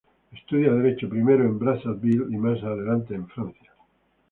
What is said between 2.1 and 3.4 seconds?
y más adelante en